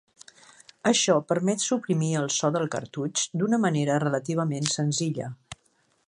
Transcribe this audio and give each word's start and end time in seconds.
Això 0.91 1.17
permet 1.31 1.65
suprimir 1.65 2.09
el 2.21 2.25
so 2.37 2.51
del 2.55 2.65
cartutx 2.77 3.27
d'una 3.41 3.59
manera 3.67 3.99
relativament 4.05 4.71
senzilla. 4.77 5.29